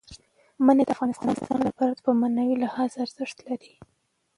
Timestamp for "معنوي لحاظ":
2.19-2.91